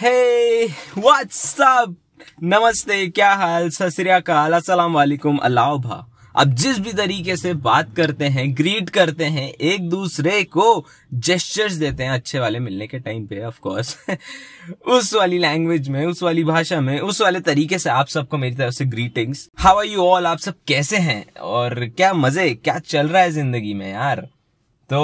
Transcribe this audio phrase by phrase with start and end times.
[0.00, 0.66] Hey
[0.98, 1.96] what's up
[2.42, 3.68] नमस्ते, क्या हाल?
[3.70, 9.24] सत अस्सलाम वालेकुम, अल्लाह भा अब जिस भी तरीके से बात करते हैं ग्रीट करते
[9.24, 13.96] हैं, एक दूसरे को जेस्टर्स देते हैं अच्छे वाले मिलने के टाइम पे ऑफ़ कोर्स
[14.86, 18.56] उस वाली लैंग्वेज में, उस वाली भाषा में, उस वाले तरीके से आप सबको मेरी
[18.56, 21.24] तरफ़ से greetings how are you all आप सब कैसे हैं?
[21.34, 24.28] और क्या मज़े, क्या चल रहा है ज़िंदगी में यार?
[24.90, 25.00] तो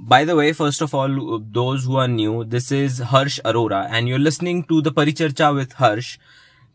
[0.00, 1.18] by the way first of all
[1.52, 5.74] those who are new this is Harsh Arora and you listening to the Paricharcha with
[5.78, 6.16] Harsh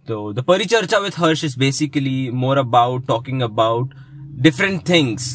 [0.08, 3.94] तो the Paricharcha with Harsh is basically more about talking about
[4.42, 5.28] different things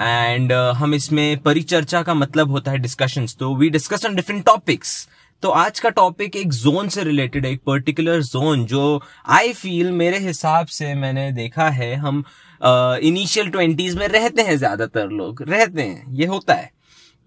[0.00, 5.08] and हम इसमें परिचर्चा का मतलब होता है discussions तो we discuss on different topics
[5.42, 9.90] तो आज का टॉपिक एक जोन से रिलेटेड है, एक पर्टिकुलर जोन जो आई फील
[9.92, 12.24] मेरे हिसाब से मैंने देखा है, हम
[12.60, 16.70] इनिशियल ट्वेंटीज में रहते हैं ज़्यादातर लोग, रहते हैं, ये होता है।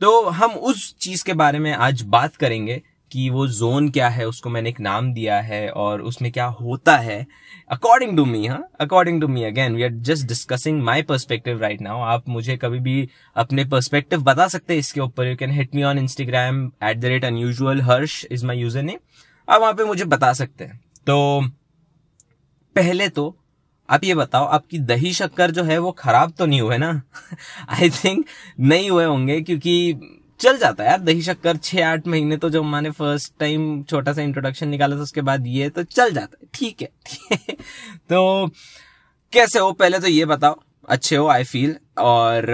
[0.02, 4.26] तो हम उस चीज़ के बारे में आज बात करेंगे कि वो जोन क्या है,
[4.28, 7.26] उसको मैंने एक नाम दिया है और उसमें क्या होता है।
[7.72, 11.82] अकॉर्डिंग टू मी हाँ according to me again we are just discussing my perspective right
[11.82, 15.76] now आप मुझे कभी भी अपने परस्पेक्टिव बता सकते हैं इसके ऊपर। You can hit
[15.76, 19.00] me on Instagram at the rate unusual Harsh is my user name
[19.48, 21.42] आप वहाँ पे मुझे बता सकते हैं। तो
[22.76, 23.36] पहले तो
[23.90, 27.02] आप ये बताओ, आपकी दही शक्कर जो है वो खराब तो नहीं हुए ना?
[27.70, 28.26] आई थिंक
[28.60, 29.94] नहीं हुए होंगे क्योंकि
[30.40, 34.14] चल जाता है यार दही शक्कर छह आठ महीने तो जब मैंने फ़र्स्ट टाइम छोटा
[34.14, 37.38] सा इंट्रोडक्शन निकाला था, उसके बाद ये तो चल जाता है। ठीक है
[38.10, 38.48] तो
[39.34, 39.72] कैसे हो?
[39.72, 42.46] पहले तो ये बताओ, अच्छे हो आई फील और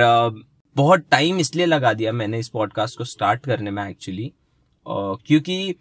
[0.75, 4.31] बहुत टाइम इसलिए लगा दिया मैंने इस पॉडकास्ट को स्टार्ट करने में एक्चुअली
[4.87, 5.75] क्योंकि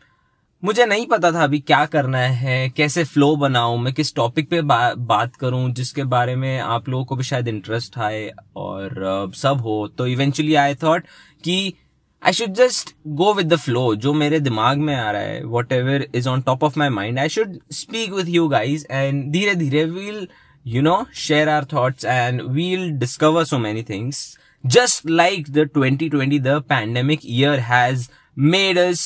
[0.64, 4.60] मुझे नहीं पता था अभी क्या करना है कैसे फ्लो बनाऊँ मैं किस टॉपिक पे
[4.62, 9.60] बा, बात करूँ जिसके बारे में आप लोगों को भी शायद इंटरेस्ट आए और सब
[9.60, 11.04] हो। तो इवेंचुअली आई थॉट
[11.44, 11.74] कि
[12.22, 16.06] I should just go with the flow जो मेरे दिमाग में आ रहा है whatever
[16.14, 19.84] is on top of my mind I should speak with you guys and धीरे धीरे
[19.84, 20.28] we'll
[20.66, 24.26] you know share our thoughts and we'll discover so many things
[24.64, 28.04] just like the 2020 the pandemic year has
[28.36, 29.02] made us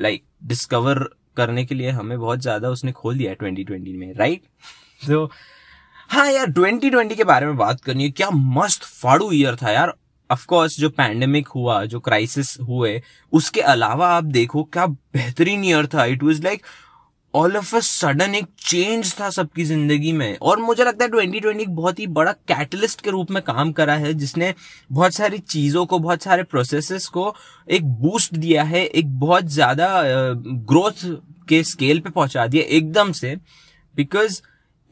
[0.00, 0.96] like discover
[1.36, 4.42] करने के लिए हमें बहुत ज़्यादा उसने खोल दिया ट्वेंटी ट्वेंटी में राइट
[5.06, 5.30] तो
[6.10, 9.94] हाँ यार 2020 के बारे में बात करनी है। क्या मस्त फाड़ू ईयर था यार।
[10.30, 13.02] ऑफकोर्स जो पैंडेमिक हुआ, जो क्राइसिस हुए,
[13.32, 16.62] उसके अलावा आप देखो, क्या बेहतरीन ईयर था। It was like
[17.34, 21.40] all of a sudden एक चेंज था सबकी ज़िंदगी में। और मुझे लगता है ट्वेंटी
[21.40, 24.54] ट्वेंटी एक बहुत ही बड़ा कैटलिस्ट के रूप में काम करा है, जिसने
[24.90, 27.34] बहुत सारी चीज़ों को, बहुत सारे प्रोसेसेस को
[27.68, 29.88] एक बूस्ट दिया है, एक बहुत ज़्यादा
[30.68, 31.04] ग्रोथ
[31.48, 33.34] के स्केल पे पहुँचा दिया एकदम से।
[33.94, 34.40] बिकॉज़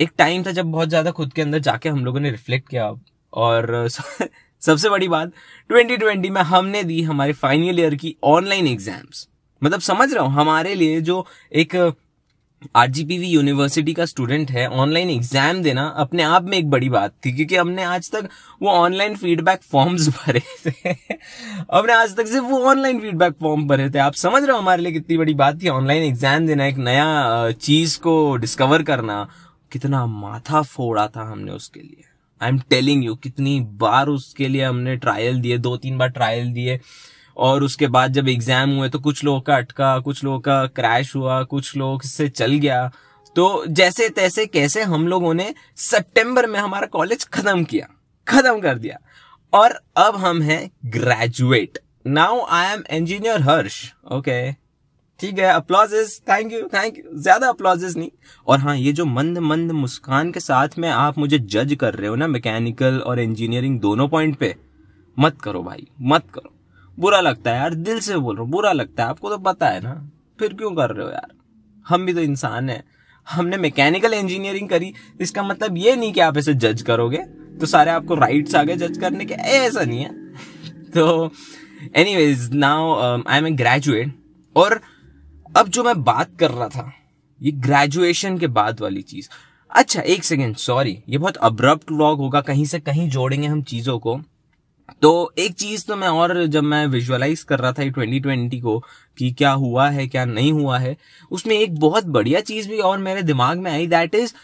[0.01, 2.93] एक टाइम था जब बहुत ज़्यादा खुद के अंदर जाके हम लोगों ने रिफ्लेक्ट किया।
[3.33, 3.89] और
[4.63, 5.33] सबसे बड़ी बात
[5.71, 9.29] 2020 में हमने दी हमारे फाइनल ईयर की ऑनलाइन एग्ज़ाम्स
[9.63, 11.75] मतलब समझ रहा हूँ, हमारे लिए जो एक
[12.77, 17.33] आरजीपीवी यूनिवर्सिटी का स्टूडेंट है ऑनलाइन एग्ज़ाम देना अपने आप में एक बड़ी बात थी,
[17.33, 18.29] क्योंकि हमने आज तक
[18.63, 20.95] वो ऑनलाइन फीडबैक फॉर्म्स भरे थे।
[21.73, 24.83] हमने आज तक सिर्फ़ वो ऑनलाइन फीडबैक फॉर्म भरे थे। आप समझ रहे हो हमारे
[24.83, 25.69] लिए कितनी बड़ी बात थी?
[25.69, 29.29] ऑनलाइन एग्ज़ाम देना, एक नया चीज़ को डिस्कवर करना,
[29.73, 32.05] कितना माथा फोड़ा था हमने उसके लिए।
[32.41, 36.53] आई एम टेलिंग यू कितनी बार उसके लिए हमने ट्रायल दिए दो तीन बार ट्रायल
[36.53, 36.81] दिए।
[37.39, 41.15] और उसके बाद जब एग्ज़ाम हुए तो कुछ लोगों का अटका, कुछ लोगों का क्रैश
[41.17, 42.91] हुआ, कुछ लोग से चल गया।
[43.37, 47.87] तो जैसे तैसे कैसे हम लोगों ने सितंबर में हमारा कॉलेज खत्म किया,
[48.27, 48.99] खत्म कर दिया।
[49.53, 51.79] और अब हम हैं graduate
[52.09, 54.41] now I am engineer Harsh okay
[55.21, 58.11] ठीक है apologies thank you thank you ज़्यादा अप्लॉजेस नहीं।
[58.47, 62.09] और हाँ ये जो मंद मंद मुस्कान के साथ में आप मुझे जज कर रहे
[62.09, 64.55] हो ना मैकेनिकल और इंजीनियरिंग दोनों पॉइंट पे,
[65.17, 66.55] मत करो भाई, मत करो।
[66.99, 69.69] बुरा लगता है यार, दिल से बोल रहा हूँ, बुरा लगता है, आपको तो पता
[69.69, 69.95] है ना।
[70.39, 71.33] फिर क्यों कर रहे हो यार?
[71.87, 72.83] हम भी तो इंसान है।
[73.27, 77.19] हमने मैकेनिकल इंजीनियरिंग करी, इसका मतलब ये नहीं कि आप इसे जज करोगे
[77.61, 80.11] तो सारे आपको राइट्स आ गए जज करने के ऐसा नहीं है।
[80.95, 81.33] तो
[81.97, 84.15] anyways now I am a graduate
[84.57, 84.81] और
[85.57, 86.93] अब जो मैं बात कर रहा था,
[87.41, 89.29] ये ग्रेजुएशन के बाद वाली चीज़।
[89.71, 93.99] अच्छा एक सेकेंड सॉरी ये बहुत अब्रप्ट व्लॉग होगा, कहीं से कहीं जोड़ेंगे हम चीज़ों
[93.99, 94.21] को।
[95.03, 98.79] तो एक चीज़ तो मैं और जब मैं विजुअलाइज कर रहा था ये 2020 को
[99.19, 100.97] कि क्या हुआ है, क्या नहीं हुआ है,
[101.31, 104.35] उसमें एक बहुत बढ़िया चीज़ भी और मेरे दिमाग में आई दैट इज़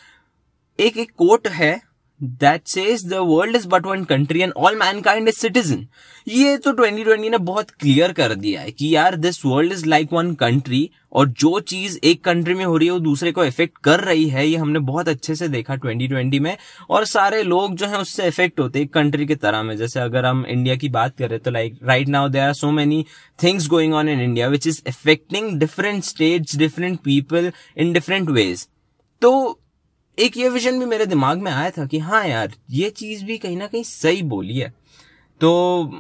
[0.79, 1.81] एक एक कोट है
[2.41, 5.87] that says the world is but one country and all mankind is citizen
[6.27, 10.13] ये तो 2020 ने बहुत क्लियर कर दिया है कि यार this world is like
[10.13, 13.79] one country और जो चीज़ एक कंट्री में हो रही है वो दूसरे को इफ़ेक्ट
[13.85, 16.57] कर रही है, ये हमने बहुत अच्छे से देखा 2020 में।
[16.91, 20.27] और सारे लोग जो हैं उससे इफ़ेक्ट होते एक कंट्री की तरह में। जैसे अगर
[20.27, 23.05] हम इंडिया की बात करें तो like right now there are so many
[23.39, 28.67] things going on in India which is affecting different states different people in different ways
[29.23, 29.61] तो
[30.19, 33.39] एक ये विजन भी मेरे दिमाग में आया था कि हाँ यार, ये चीज़ भी
[33.39, 34.75] कहीं ना कहीं सही बोली है।
[35.41, 35.93] तो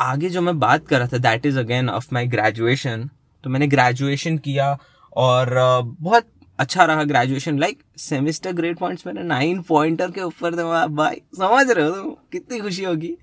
[0.00, 3.10] आगे जो मैं बात कर रहा था that is again of my graduation
[3.44, 4.78] तो मैंने ग्रेजुएशन किया
[5.16, 5.54] और
[6.00, 6.26] बहुत
[6.58, 11.70] अच्छा रहा graduation like semester grade points मेरे नाइन पॉइंटर के ऊपर थे। भाई, समझ
[11.70, 12.10] रहे हो तुम?
[12.32, 13.16] कितनी खुशी होगी।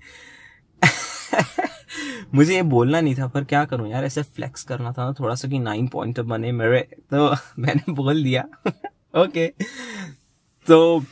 [2.34, 5.34] मुझे ये बोलना नहीं था, पर क्या करूँ यार, ऐसे फ्लेक्स करना था ना, थोड़ा
[5.34, 6.80] सा कि नाइन पॉइंटर बने मेरे
[7.14, 8.44] तो मैंने बोल दिया।
[9.16, 9.46] ओके।
[10.66, 11.04] तो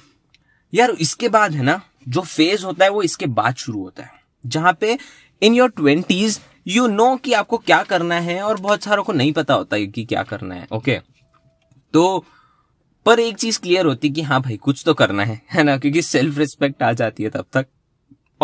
[0.73, 4.11] यार, इसके बाद है ना, जो फ़ेज़ होता है, वो इसके बाद शुरू होता है।
[4.45, 4.99] जहाँ पे
[5.43, 9.33] in your twenties you know कि आपको क्या करना है और बहुत सारों को नहीं
[9.33, 10.99] पता होता है कि क्या करना है, ओके।
[11.95, 12.25] तो
[13.07, 15.77] पर एक चीज़ क्लियर होती है कि हाँ भाई, कुछ तो करना है है ना?
[15.79, 17.67] क्योंकि सेल्फ रिस्पेक्ट आ जाती है तब तक।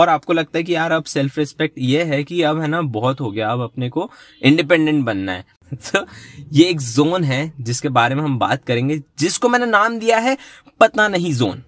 [0.01, 2.83] और आपको लगता है कि यार अब सेल्फ रिस्पेक्ट ये है कि अब है ना
[2.83, 4.11] बहुत हो गया, अब अपने को
[4.43, 5.45] इंडिपेंडेंट बनना है।
[5.75, 6.05] तो
[6.53, 10.37] ये एक जोन है जिसके बारे में हम बात करेंगे, जिसको मैंने नाम दिया है
[10.81, 11.63] पता नहीं zone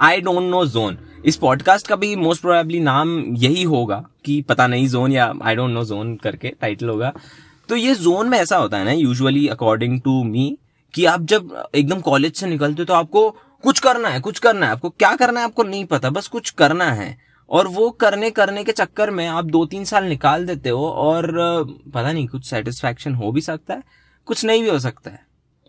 [0.00, 4.66] I don't know zone इस पॉडकास्ट का भी मोस्ट प्रोबेबली नाम यही होगा कि पता
[4.66, 7.12] नहीं जोन या आई डोंट नो जोन करके टाइटल होगा।
[7.68, 10.56] तो ये जोन में ऐसा होता है ना यूजुअली अकॉर्डिंग टू मी
[10.94, 13.30] कि आप जब एकदम कॉलेज से निकलते हो तो आपको
[13.64, 16.50] कुछ करना है, कुछ करना है। आपको क्या करना है आपको नहीं पता, बस कुछ
[16.50, 17.16] करना है।
[17.50, 21.32] और वो करने करने के चक्कर में आप दो तीन साल निकाल देते हो और
[21.94, 23.82] पता नहीं कुछ सेटिस्फैक्शन हो भी सकता है
[24.24, 25.26] कुछ नहीं भी हो सकता है।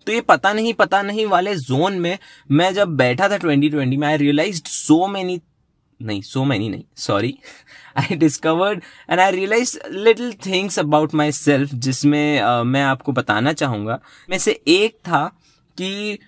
[0.08, 2.20] तो ये पता नहीं पता नहीं वाले जोन में
[2.52, 5.42] मैं जब बैठा था 2020 में आई रियलाइज़ सो मैनी
[6.02, 7.40] नहीं सो मैनी नहीं sorry
[7.98, 14.00] I discovered and I realise little things about myself जिसमें uh, मैं आपको बताना चाहूँगा।
[14.30, 15.38] में से एक था
[15.78, 16.20] कि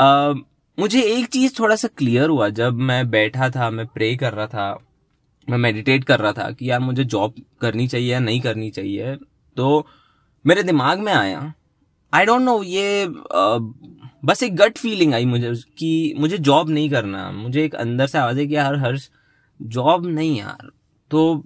[0.00, 0.38] uh,
[0.78, 4.46] मुझे एक चीज़ थोड़ा सा क्लियर हुआ जब मैं बैठा था मैं प्रे कर रहा
[4.46, 4.85] था।
[5.50, 9.14] मैं मेडिटेट कर रहा था कि यार मुझे जॉब करनी चाहिए या नहीं करनी चाहिए।
[9.56, 9.86] तो
[10.46, 11.52] मेरे दिमाग में आया।
[12.14, 13.74] आई डोंट नो ये uh,
[14.24, 18.18] बस एक गट फीलिंग आई मुझे कि मुझे जॉब नहीं करना। मुझे एक अंदर से
[18.18, 19.08] आवाज़ है कि यार हर्ष
[19.62, 20.70] जॉब नहीं यार।
[21.10, 21.44] तो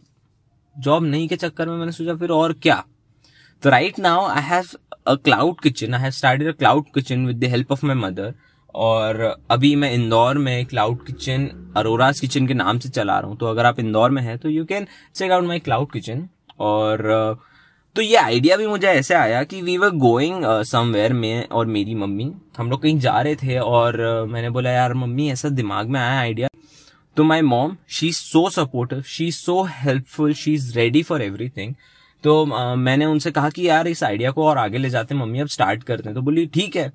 [0.78, 2.84] जॉब नहीं के चक्कर में मैंने सोचा फिर और क्या?
[3.62, 4.64] तो right now I have
[5.06, 8.34] a cloud kitchen I have started a cloud kitchen with the help of my mother
[8.74, 9.20] और
[9.50, 11.46] अभी मैं इंदौर में क्लाउड किचन
[11.76, 14.48] अरोराज किचन के नाम से चला रहा हूँ। तो अगर आप इंदौर में हैं तो
[14.48, 16.28] you can check out my cloud kitchen
[16.60, 17.38] और
[17.96, 21.94] तो ये आइडिया भी मुझे ऐसे आया कि वी वर गोइंग समवेयर में और मेरी
[21.94, 26.00] मम्मी। हम लोग कहीं जा रहे थे और मैंने बोला यार मम्मी ऐसा दिमाग में
[26.00, 26.48] आया आइडिया
[27.16, 31.22] तो my mom she is so supportive she is so helpful she is ready for
[31.22, 31.74] everything
[32.24, 35.20] तो uh, मैंने उनसे कहा कि यार इस आइडिया को और आगे ले जाते हैं।
[35.22, 36.92] मम्मी अब स्टार्ट करते हैं। तो बोली ठीक है।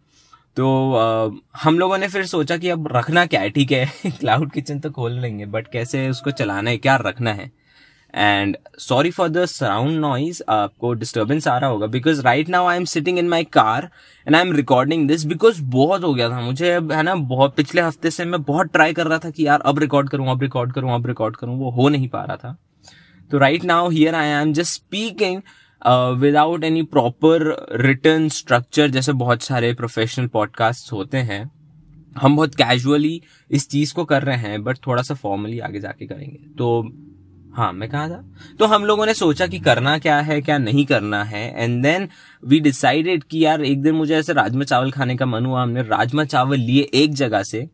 [0.57, 0.65] तो
[0.95, 3.49] uh, हम लोगों ने फिर सोचा कि अब रखना क्या है?
[3.49, 6.77] ठीक है क्लाउड किचन तो खोल लेंगे बट कैसे उसको चलाना है?
[6.77, 7.51] क्या रखना है?
[8.15, 12.77] And sorry for the surround noise आपको डिस्टर्बेंस आ रहा होगा because right now I
[12.77, 13.89] am sitting in my car
[14.27, 17.55] and I am recording this because बहुत हो गया था मुझे अब है ना बहुत
[17.55, 20.41] पिछले हफ़्ते से मैं बहुत ट्राई कर रहा था कि यार अब रिकॉर्ड करूँ अब
[20.41, 22.57] रिकॉर्ड करूँ अब रिकॉर्ड करूँ वो हो नहीं पा रहा था।
[23.31, 25.41] तो right now here I am just speaking
[26.19, 27.43] without any proper
[27.81, 31.51] written structure जैसे बहुत सारे प्रोफेशनल पॉडकास्ट होते हैं,
[32.17, 36.05] हम बहुत कैजुअली इस चीज़ को कर रहे हैं बट थोड़ा सा फॉर्मली आगे जाके
[36.05, 36.81] करेंगे। तो
[37.55, 38.23] हाँ मैं कहा था।
[38.59, 42.07] तो हम लोगों ने सोचा कि करना क्या है, क्या नहीं करना है एंड देन
[42.45, 45.81] वी डिसाइडेड कि यार, एक दिन मुझे ऐसे राजमा चावल खाने का मन हुआ, हमने
[45.81, 47.69] राजमा चावल लिए एक जगह से,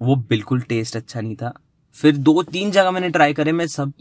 [0.00, 1.52] वो बिल्कुल टेस्ट अच्छा नहीं था।
[2.02, 3.92] फिर दो तीन जगह मैंने ट्राई करे, मैं सब,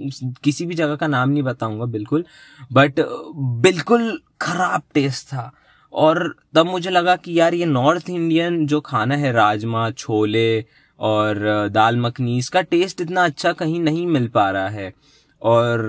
[0.43, 2.25] किसी भी जगह का नाम नहीं बताऊँगा, बिल्कुल।
[2.73, 2.93] बट
[3.35, 5.51] बिल्कुल खराब टेस्ट था।
[5.93, 10.65] और तब मुझे लगा कि यार, ये नॉर्थ इंडियन जो खाना है, राजमा, छोले
[10.99, 14.93] और, दाल मखनी, इसका टेस्ट इतना अच्छा कहीं नहीं मिल पा रहा है।
[15.41, 15.79] और,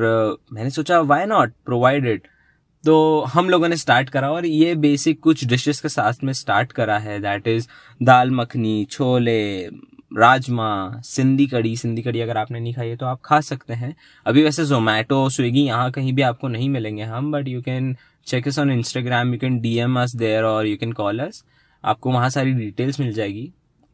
[0.53, 2.23] मैंने सोचा वाई नॉट प्रोवाइडेड
[2.85, 6.73] तो हम लोगों ने स्टार्ट करा और ये बेसिक कुछ डिशेस के साथ में स्टार्ट
[6.73, 7.67] करा है। दैट इज़
[8.03, 9.69] दाल मखनी, छोले
[10.16, 13.94] राजमा, सिंधी कड़ी सिंधी कड़ी अगर आपने नहीं खाई है तो आप खा सकते हैं।
[14.26, 17.94] अभी वैसे जोमेटो स्विगी यहाँ कहीं भी आपको नहीं मिलेंगे हम बट यू कैन
[18.26, 21.44] चेक इस on Instagram you can D M us there और यू कैन कॉल अस
[21.85, 23.50] आपको वहाँ सारी डिटेल्स मिल जाएगी।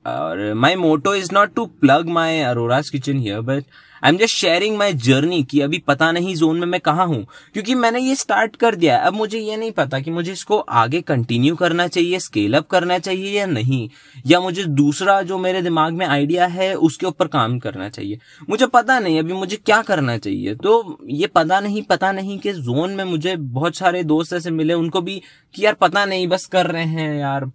[0.07, 3.65] और my motto is not to plug my Arora's kitchen here but
[4.05, 7.27] I am just sharing my journey कि अभी पता नहीं जोन में मैं कहा हूँ।
[7.53, 11.01] क्योंकि मैंने ये स्टार्ट कर दिया अब मुझे ये नहीं पता कि मुझे इसको आगे
[11.01, 13.89] कंटिन्यू करना चाहिए स्केल अप करना चाहिए या नहीं।
[14.27, 18.19] या मुझे दूसरा जो मेरे दिमाग में आइडिया है, उसके ऊपर काम करना चाहिए।
[18.51, 22.53] मुझे पता नहीं अभी मुझे क्या करना चाहिए। तो ये पता नहीं पता नहीं कि
[22.53, 25.23] जोन में मुझे बहुत सारे दोस्त ऐसे मिले, उनको भी
[25.55, 27.51] कि यार पता नहीं, बस कर रहे हैं यार।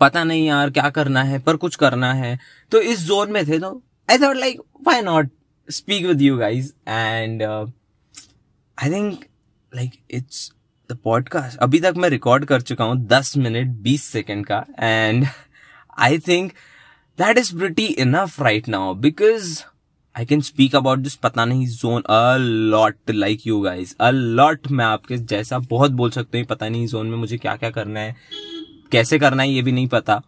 [0.00, 2.38] पता नहीं यार क्या करना है, पर कुछ करना है।
[2.72, 5.30] तो इस जोन में थे तो I thought like why not
[5.68, 6.70] speak with you guys?
[6.88, 9.24] And I think
[9.72, 10.52] like it's
[10.90, 11.56] the podcast.
[11.56, 15.26] अभी तक मैं रिकॉर्ड कर चुका हूँ दस मिनट बीस सेकेंड का। And
[15.98, 16.52] I think
[17.18, 19.60] that is pretty enough right now because
[20.16, 24.70] I can speak about this पता नहीं zone a lot like you guys a lot
[24.70, 28.00] मैं आपके जैसा बहुत बोल सकते हैं, पता नहीं जोन में मुझे क्या क्या करना
[28.00, 28.16] है।
[28.92, 30.20] कैसे करना है ये भी नहीं पता।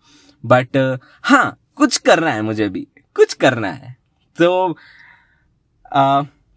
[0.44, 3.96] बट हाँ कुछ करना है मुझे भी कुछ करना है।
[4.38, 4.76] तो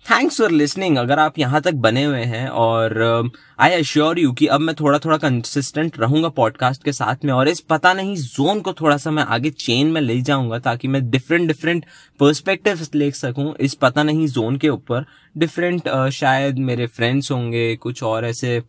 [0.05, 4.48] थैंक्स फॉर लिसनिंग अगर आप यहाँ तक बने हुए हैं और आई अश्योर यू कि
[4.48, 8.60] अब मैं थोड़ा थोड़ा कंसिस्टेंट रहूँगा पॉडकास्ट के साथ में और इस पता नहीं जोन
[8.60, 11.86] को थोड़ा सा मैं आगे चेन में ले जाऊँगा ताकि मैं डिफरेंट डिफरेंट
[12.19, 15.05] पर्सपेक्टिव ले सकूँ इस पता नहीं जोन के ऊपर।
[15.38, 18.62] डिफरेंट uh, शायद मेरे फ्रेंड्स होंगे कुछ और ऐसे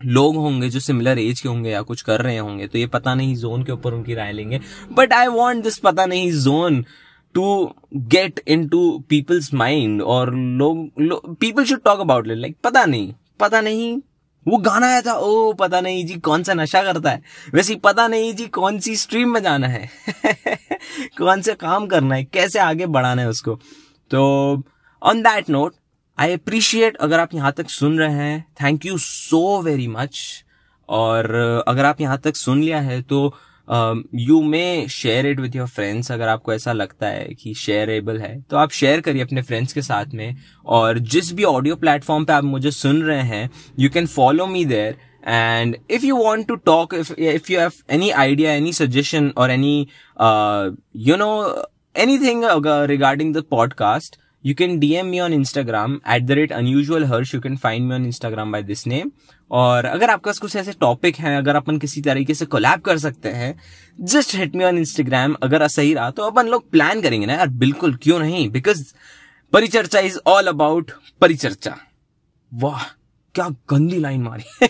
[0.00, 3.14] लोग होंगे जो सिमिलर एज के होंगे या कुछ कर रहे होंगे तो ये पता
[3.14, 4.60] नहीं जोन के ऊपर उनकी राय लेंगे।
[4.92, 6.84] बट आई वॉन्ट दिस पता नहीं zone
[7.34, 13.12] to get into people's mind और लोग people should talk about it like पता नहीं
[13.40, 13.98] पता नहीं
[14.46, 17.22] वो गाना आया था, ओ, पता नहीं जी कौन सा नशा करता है।
[17.54, 19.88] वैसे पता नहीं जी कौन सी स्ट्रीम में जाना है,
[21.18, 23.54] कौन से काम करना है, कैसे आगे बढ़ाना है उसको।
[24.10, 24.62] तो
[25.02, 25.74] on that note
[26.20, 30.44] I appreciate अगर आप यहाँ तक सुन रहे हैं thank you so very much
[30.88, 31.34] और
[31.68, 33.34] अगर आप यहाँ तक सुन लिया है तो
[34.14, 38.40] you may share it with your friends अगर आपको ऐसा लगता है कि शेयरेबल है
[38.50, 40.36] तो आप शेयर करिए अपने फ्रेंड्स के साथ में.
[40.66, 44.64] और जिस भी ऑडियो प्लेटफॉर्म पे आप मुझे सुन रहे हैं you can follow me
[44.64, 44.96] there
[45.26, 49.48] and if you want to talk if if you have any idea, any suggestion or
[49.50, 49.76] any
[50.16, 50.70] uh
[51.08, 51.34] you know,
[52.06, 52.42] anything
[52.92, 54.18] regarding the podcast
[54.48, 55.96] you can dm me on instagram.
[56.16, 59.10] At the rate unusual harsh, you can find me on instagram by this name.
[59.50, 62.98] और अगर आपके पास कुछ ऐसे topic हैं, अगर अपन किसी तरीके से कोलैब कर
[62.98, 63.54] सकते हैं
[64.00, 67.48] just hit me on Instagram अगर सही रहा तो अपन लोग प्लान करेंगे ना यार,
[67.48, 68.48] बिल्कुल, क्यों नहीं?
[68.50, 68.82] बिकॉज़
[69.52, 70.90] परिचर्चा इज़ ऑल अबाउट
[71.20, 71.76] परिचर्चा।
[72.52, 72.82] वाह,
[73.34, 74.68] क्या गंदी लाइन मारी।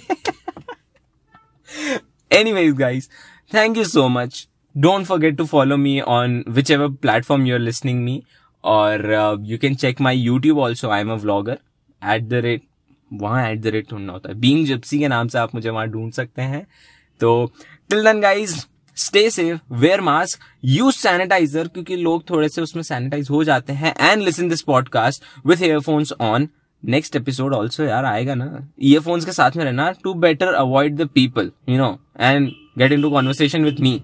[2.52, 3.08] Anyways
[3.54, 8.02] thank you so much don't forget to follow me on whichever platform you are listening
[8.04, 8.23] me
[8.68, 11.58] और you can check my YouTube also I am a vlogger
[12.02, 12.62] at the rate
[13.12, 15.87] वहाँ at the rate ढूंढना होता है। Being Gypsy के नाम से आप मुझे वहाँ
[15.88, 16.66] ढूंढ सकते हैं।
[17.20, 17.52] तो
[17.90, 18.54] till then guys
[18.96, 23.94] stay safe wear mask use sanitizer क्योंकि लोग थोड़े से उसमें सैनिटाइज हो जाते हैं।
[24.00, 26.48] And listen this podcast with earphones on
[26.82, 31.08] next episode also यार आएगा ना। ईयरफोन्स के साथ में रहना to better avoid the
[31.14, 32.48] people you know and
[32.78, 34.00] get into conversation with me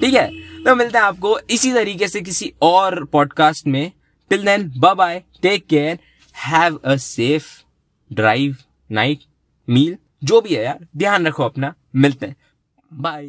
[0.00, 0.28] ठीक है?
[0.64, 3.92] तो मिलते हैं आपको इसी तरीके से किसी और पॉडकास्ट में।
[4.30, 5.98] Till then bye bye take care
[6.36, 7.46] have a safe
[8.12, 8.56] drive
[8.92, 9.18] night
[9.68, 11.74] meal जो भी है यार, ध्यान रखो अपना.
[11.96, 12.36] मिलते हैं.
[12.92, 13.28] बाय